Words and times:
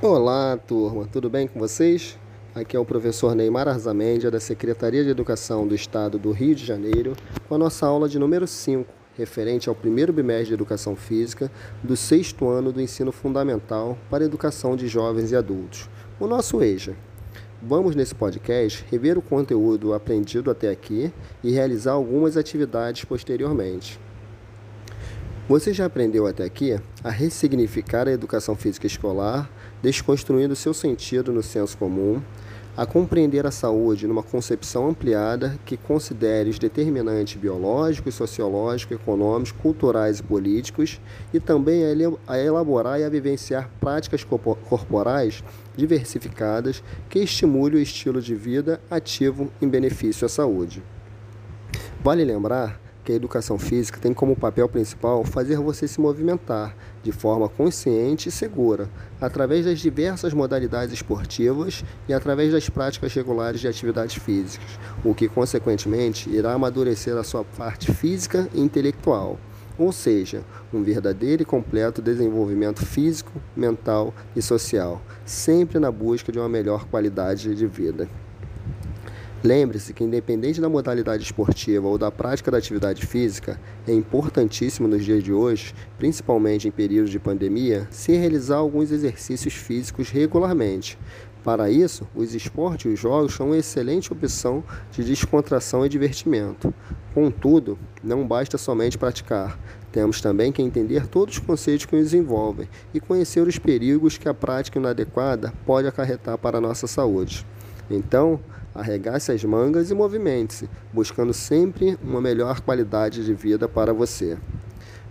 Olá, 0.00 0.56
turma, 0.56 1.08
tudo 1.12 1.28
bem 1.28 1.48
com 1.48 1.58
vocês? 1.58 2.16
Aqui 2.54 2.76
é 2.76 2.78
o 2.78 2.84
professor 2.84 3.34
Neymar 3.34 3.66
Arzamendia, 3.66 4.30
da 4.30 4.38
Secretaria 4.38 5.02
de 5.02 5.10
Educação 5.10 5.66
do 5.66 5.74
Estado 5.74 6.20
do 6.20 6.30
Rio 6.30 6.54
de 6.54 6.64
Janeiro, 6.64 7.14
com 7.48 7.56
a 7.56 7.58
nossa 7.58 7.84
aula 7.84 8.08
de 8.08 8.16
número 8.16 8.46
5, 8.46 8.88
referente 9.16 9.68
ao 9.68 9.74
primeiro 9.74 10.12
bimestre 10.12 10.46
de 10.46 10.54
Educação 10.54 10.94
Física 10.94 11.50
do 11.82 11.96
sexto 11.96 12.48
ano 12.48 12.70
do 12.70 12.80
ensino 12.80 13.10
fundamental 13.10 13.98
para 14.08 14.22
a 14.22 14.26
educação 14.26 14.76
de 14.76 14.86
jovens 14.86 15.32
e 15.32 15.36
adultos, 15.36 15.90
o 16.20 16.28
nosso 16.28 16.62
EJA. 16.62 16.94
Vamos, 17.60 17.96
nesse 17.96 18.14
podcast, 18.14 18.84
rever 18.88 19.18
o 19.18 19.22
conteúdo 19.22 19.92
aprendido 19.92 20.48
até 20.48 20.70
aqui 20.70 21.12
e 21.42 21.50
realizar 21.50 21.94
algumas 21.94 22.36
atividades 22.36 23.04
posteriormente. 23.04 23.98
Você 25.48 25.72
já 25.72 25.86
aprendeu 25.86 26.26
até 26.26 26.44
aqui 26.44 26.78
a 27.02 27.08
ressignificar 27.08 28.06
a 28.06 28.12
educação 28.12 28.54
física 28.54 28.86
escolar, 28.86 29.48
desconstruindo 29.80 30.54
seu 30.54 30.74
sentido 30.74 31.32
no 31.32 31.42
senso 31.42 31.74
comum, 31.78 32.20
a 32.76 32.84
compreender 32.84 33.46
a 33.46 33.50
saúde 33.50 34.06
numa 34.06 34.22
concepção 34.22 34.90
ampliada 34.90 35.58
que 35.64 35.78
considere 35.78 36.50
os 36.50 36.58
determinantes 36.58 37.40
biológicos, 37.40 38.14
sociológicos, 38.14 38.98
econômicos, 39.00 39.50
culturais 39.52 40.18
e 40.18 40.22
políticos, 40.22 41.00
e 41.32 41.40
também 41.40 41.82
a 42.26 42.38
elaborar 42.38 43.00
e 43.00 43.04
a 43.04 43.08
vivenciar 43.08 43.70
práticas 43.80 44.22
corporais 44.22 45.42
diversificadas 45.74 46.84
que 47.08 47.20
estimulem 47.20 47.76
o 47.78 47.82
estilo 47.82 48.20
de 48.20 48.34
vida 48.34 48.82
ativo 48.90 49.50
em 49.62 49.66
benefício 49.66 50.26
à 50.26 50.28
saúde. 50.28 50.82
Vale 52.04 52.22
lembrar 52.22 52.78
que 53.08 53.12
a 53.12 53.16
educação 53.16 53.58
física 53.58 53.98
tem 53.98 54.12
como 54.12 54.36
papel 54.36 54.68
principal 54.68 55.24
fazer 55.24 55.56
você 55.56 55.88
se 55.88 55.98
movimentar 55.98 56.76
de 57.02 57.10
forma 57.10 57.48
consciente 57.48 58.28
e 58.28 58.32
segura, 58.32 58.90
através 59.18 59.64
das 59.64 59.80
diversas 59.80 60.34
modalidades 60.34 60.92
esportivas 60.92 61.82
e 62.06 62.12
através 62.12 62.52
das 62.52 62.68
práticas 62.68 63.14
regulares 63.14 63.62
de 63.62 63.66
atividades 63.66 64.16
físicas, 64.16 64.78
o 65.02 65.14
que, 65.14 65.26
consequentemente, 65.26 66.28
irá 66.28 66.52
amadurecer 66.52 67.16
a 67.16 67.24
sua 67.24 67.44
parte 67.44 67.94
física 67.94 68.46
e 68.52 68.60
intelectual 68.60 69.38
ou 69.78 69.92
seja, 69.92 70.42
um 70.74 70.82
verdadeiro 70.82 71.42
e 71.42 71.46
completo 71.46 72.02
desenvolvimento 72.02 72.84
físico, 72.84 73.30
mental 73.56 74.12
e 74.34 74.42
social, 74.42 75.00
sempre 75.24 75.78
na 75.78 75.88
busca 75.88 76.32
de 76.32 76.38
uma 76.40 76.48
melhor 76.48 76.84
qualidade 76.86 77.54
de 77.54 77.64
vida. 77.64 78.08
Lembre-se 79.42 79.94
que, 79.94 80.02
independente 80.02 80.60
da 80.60 80.68
modalidade 80.68 81.22
esportiva 81.22 81.86
ou 81.86 81.96
da 81.96 82.10
prática 82.10 82.50
da 82.50 82.58
atividade 82.58 83.06
física, 83.06 83.60
é 83.86 83.92
importantíssimo 83.92 84.88
nos 84.88 85.04
dias 85.04 85.22
de 85.22 85.32
hoje, 85.32 85.72
principalmente 85.96 86.66
em 86.66 86.72
períodos 86.72 87.10
de 87.10 87.20
pandemia, 87.20 87.86
se 87.88 88.16
realizar 88.16 88.56
alguns 88.56 88.90
exercícios 88.90 89.54
físicos 89.54 90.10
regularmente. 90.10 90.98
Para 91.44 91.70
isso, 91.70 92.04
os 92.16 92.34
esportes 92.34 92.86
e 92.86 92.94
os 92.94 92.98
jogos 92.98 93.32
são 93.32 93.46
uma 93.46 93.56
excelente 93.56 94.12
opção 94.12 94.64
de 94.90 95.04
descontração 95.04 95.86
e 95.86 95.88
divertimento. 95.88 96.74
Contudo, 97.14 97.78
não 98.02 98.26
basta 98.26 98.58
somente 98.58 98.98
praticar, 98.98 99.56
temos 99.92 100.20
também 100.20 100.50
que 100.50 100.60
entender 100.60 101.06
todos 101.06 101.36
os 101.36 101.40
conceitos 101.40 101.86
que 101.86 101.94
os 101.94 102.12
envolvem 102.12 102.68
e 102.92 102.98
conhecer 102.98 103.46
os 103.46 103.56
perigos 103.56 104.18
que 104.18 104.28
a 104.28 104.34
prática 104.34 104.80
inadequada 104.80 105.54
pode 105.64 105.86
acarretar 105.86 106.36
para 106.36 106.58
a 106.58 106.60
nossa 106.60 106.88
saúde. 106.88 107.46
Então, 107.90 108.40
Arregace 108.78 109.32
as 109.32 109.42
mangas 109.42 109.90
e 109.90 109.94
movimente-se, 109.94 110.70
buscando 110.92 111.34
sempre 111.34 111.98
uma 112.00 112.20
melhor 112.20 112.60
qualidade 112.60 113.24
de 113.24 113.34
vida 113.34 113.68
para 113.68 113.92
você. 113.92 114.38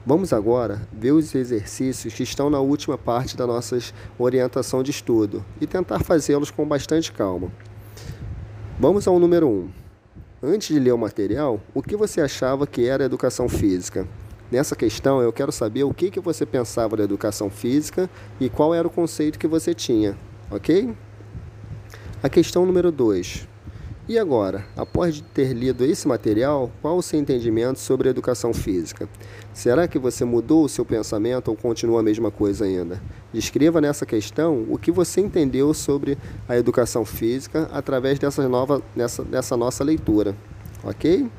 Vamos 0.06 0.32
agora 0.32 0.88
ver 0.94 1.12
os 1.12 1.36
exercícios 1.36 2.14
que 2.14 2.24
estão 2.24 2.50
na 2.50 2.62
última 2.62 2.98
parte 2.98 3.36
da 3.36 3.46
nossa 3.46 3.78
orientação 4.18 4.82
de 4.82 4.92
estudo 4.92 5.44
e 5.60 5.68
tentar 5.68 6.00
fazê-los 6.00 6.50
com 6.50 6.66
bastante 6.66 7.12
calma. 7.12 7.52
Vamos 8.80 9.06
ao 9.06 9.20
número 9.20 9.48
1. 9.48 9.52
Um. 9.52 9.70
Antes 10.42 10.70
de 10.70 10.80
ler 10.80 10.94
o 10.94 10.98
material, 10.98 11.60
o 11.74 11.84
que 11.84 11.98
você 11.98 12.22
achava 12.22 12.66
que 12.66 12.88
era 12.88 13.04
educação 13.04 13.50
física? 13.50 14.08
Nessa 14.50 14.78
questão, 14.78 15.22
eu 15.22 15.34
quero 15.34 15.52
saber 15.52 15.84
o 15.84 15.94
que, 15.94 16.10
que 16.10 16.22
você 16.22 16.46
pensava 16.46 16.96
da 16.96 17.04
educação 17.04 17.50
física 17.50 18.10
e 18.40 18.48
qual 18.48 18.74
era 18.74 18.88
o 18.88 18.92
conceito 18.92 19.38
que 19.38 19.48
você 19.48 19.74
tinha, 19.74 20.18
ok? 20.50 20.96
A 22.28 22.30
questão 22.30 22.66
número 22.66 22.92
2. 22.92 23.48
E 24.06 24.20
agora, 24.20 24.66
após 24.76 25.24
ter 25.34 25.54
lido 25.54 25.86
esse 25.86 26.06
material, 26.06 26.70
qual 26.82 26.98
o 26.98 27.02
seu 27.02 27.18
entendimento 27.18 27.80
sobre 27.80 28.10
a 28.10 28.12
educação 28.12 28.54
física? 28.54 29.08
Será 29.54 29.88
que 29.88 29.98
você 29.98 30.26
mudou 30.26 30.66
o 30.66 30.68
seu 30.68 30.84
pensamento 30.84 31.48
ou 31.48 31.56
continua 31.56 32.02
a 32.02 32.04
mesma 32.04 32.30
coisa 32.30 32.66
ainda? 32.66 33.02
Descreva 33.32 33.80
nessa 33.80 34.06
questão 34.06 34.66
o 34.70 34.78
que 34.78 34.92
você 34.92 35.22
entendeu 35.22 35.74
sobre 35.74 36.18
a 36.50 36.58
educação 36.58 37.06
física 37.06 37.70
através 37.72 38.20
dessa, 38.20 38.46
nova, 38.50 38.84
dessa 39.30 39.56
nossa 39.56 39.82
leitura, 39.82 40.36
ok? 40.84 41.30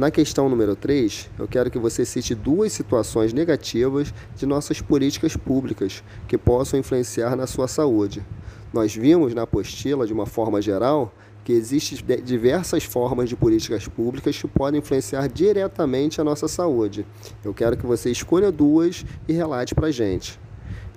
Na 0.00 0.10
questão 0.10 0.48
número 0.48 0.74
3, 0.74 1.28
eu 1.38 1.46
quero 1.46 1.70
que 1.70 1.78
você 1.78 2.06
cite 2.06 2.34
duas 2.34 2.72
situações 2.72 3.34
negativas 3.34 4.14
de 4.34 4.46
nossas 4.46 4.80
políticas 4.80 5.36
públicas 5.36 6.02
que 6.26 6.38
possam 6.38 6.80
influenciar 6.80 7.36
na 7.36 7.46
sua 7.46 7.68
saúde. 7.68 8.24
Nós 8.72 8.96
vimos 8.96 9.34
na 9.34 9.42
apostila, 9.42 10.06
de 10.06 10.12
uma 10.14 10.24
forma 10.24 10.62
geral, 10.62 11.12
que 11.44 11.52
existem 11.52 11.98
diversas 12.24 12.82
formas 12.82 13.28
de 13.28 13.36
políticas 13.36 13.86
públicas 13.88 14.38
que 14.38 14.48
podem 14.48 14.80
influenciar 14.80 15.28
diretamente 15.28 16.18
a 16.18 16.24
nossa 16.24 16.48
saúde. 16.48 17.04
Eu 17.44 17.52
quero 17.52 17.76
que 17.76 17.84
você 17.84 18.10
escolha 18.10 18.50
duas 18.50 19.04
e 19.28 19.34
relate 19.34 19.74
para 19.74 19.88
a 19.88 19.92
gente. 19.92 20.40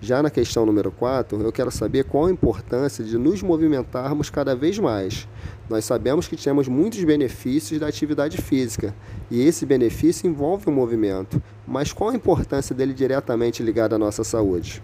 Já 0.03 0.21
na 0.21 0.29
questão 0.29 0.65
número 0.65 0.91
4, 0.91 1.41
eu 1.41 1.49
quero 1.53 1.71
saber 1.71 2.03
qual 2.03 2.25
a 2.25 2.29
importância 2.29 3.05
de 3.05 3.17
nos 3.17 3.41
movimentarmos 3.41 4.29
cada 4.29 4.53
vez 4.53 4.77
mais. 4.77 5.25
Nós 5.69 5.85
sabemos 5.85 6.27
que 6.27 6.35
temos 6.35 6.67
muitos 6.67 7.01
benefícios 7.05 7.79
da 7.79 7.87
atividade 7.87 8.35
física 8.35 8.93
e 9.31 9.41
esse 9.41 9.65
benefício 9.65 10.27
envolve 10.27 10.67
o 10.67 10.73
movimento, 10.73 11.41
mas 11.65 11.93
qual 11.93 12.09
a 12.09 12.15
importância 12.15 12.75
dele 12.75 12.93
diretamente 12.93 13.63
ligado 13.63 13.95
à 13.95 13.97
nossa 13.97 14.25
saúde? 14.25 14.83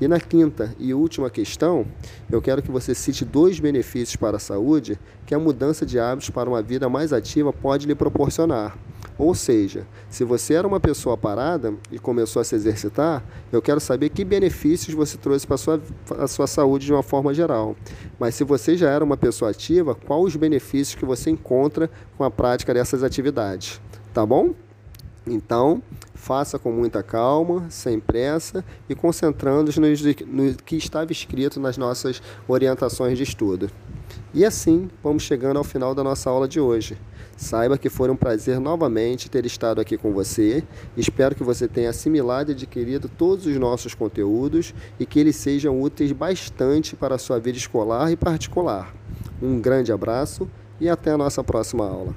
E 0.00 0.08
na 0.08 0.18
quinta 0.18 0.74
e 0.80 0.92
última 0.92 1.30
questão, 1.30 1.86
eu 2.28 2.42
quero 2.42 2.60
que 2.60 2.72
você 2.72 2.92
cite 2.92 3.24
dois 3.24 3.60
benefícios 3.60 4.16
para 4.16 4.38
a 4.38 4.40
saúde 4.40 4.98
que 5.26 5.32
a 5.32 5.38
mudança 5.38 5.86
de 5.86 6.00
hábitos 6.00 6.30
para 6.30 6.50
uma 6.50 6.60
vida 6.60 6.88
mais 6.88 7.12
ativa 7.12 7.52
pode 7.52 7.86
lhe 7.86 7.94
proporcionar. 7.94 8.76
Ou 9.20 9.34
seja, 9.34 9.86
se 10.08 10.24
você 10.24 10.54
era 10.54 10.66
uma 10.66 10.80
pessoa 10.80 11.14
parada 11.14 11.74
e 11.92 11.98
começou 11.98 12.40
a 12.40 12.44
se 12.44 12.54
exercitar, 12.54 13.22
eu 13.52 13.60
quero 13.60 13.78
saber 13.78 14.08
que 14.08 14.24
benefícios 14.24 14.94
você 14.96 15.18
trouxe 15.18 15.46
para 15.46 15.56
a 15.56 15.58
sua, 15.58 15.80
sua 16.26 16.46
saúde 16.46 16.86
de 16.86 16.92
uma 16.94 17.02
forma 17.02 17.34
geral. 17.34 17.76
Mas 18.18 18.34
se 18.34 18.44
você 18.44 18.78
já 18.78 18.88
era 18.88 19.04
uma 19.04 19.18
pessoa 19.18 19.50
ativa, 19.50 19.94
quais 19.94 20.24
os 20.24 20.36
benefícios 20.36 20.94
que 20.94 21.04
você 21.04 21.28
encontra 21.28 21.90
com 22.16 22.24
a 22.24 22.30
prática 22.30 22.72
dessas 22.72 23.02
atividades? 23.02 23.78
Tá 24.14 24.24
bom? 24.24 24.54
Então, 25.26 25.82
faça 26.14 26.58
com 26.58 26.72
muita 26.72 27.02
calma, 27.02 27.66
sem 27.68 28.00
pressa 28.00 28.64
e 28.88 28.94
concentrando-nos 28.94 30.00
no 30.02 30.54
que 30.64 30.76
estava 30.76 31.12
escrito 31.12 31.60
nas 31.60 31.76
nossas 31.76 32.22
orientações 32.48 33.18
de 33.18 33.24
estudo. 33.24 33.70
E 34.32 34.46
assim, 34.46 34.88
vamos 35.02 35.24
chegando 35.24 35.58
ao 35.58 35.64
final 35.64 35.94
da 35.94 36.02
nossa 36.02 36.30
aula 36.30 36.48
de 36.48 36.58
hoje. 36.58 36.96
Saiba 37.40 37.78
que 37.78 37.88
foi 37.88 38.10
um 38.10 38.16
prazer 38.16 38.60
novamente 38.60 39.30
ter 39.30 39.46
estado 39.46 39.80
aqui 39.80 39.96
com 39.96 40.12
você. 40.12 40.62
Espero 40.94 41.34
que 41.34 41.42
você 41.42 41.66
tenha 41.66 41.88
assimilado 41.88 42.50
e 42.50 42.54
adquirido 42.54 43.08
todos 43.08 43.46
os 43.46 43.56
nossos 43.56 43.94
conteúdos 43.94 44.74
e 45.00 45.06
que 45.06 45.18
eles 45.18 45.36
sejam 45.36 45.80
úteis 45.80 46.12
bastante 46.12 46.94
para 46.94 47.14
a 47.14 47.18
sua 47.18 47.40
vida 47.40 47.56
escolar 47.56 48.12
e 48.12 48.16
particular. 48.16 48.94
Um 49.40 49.58
grande 49.58 49.90
abraço 49.90 50.46
e 50.78 50.86
até 50.86 51.12
a 51.12 51.16
nossa 51.16 51.42
próxima 51.42 51.88
aula. 51.88 52.14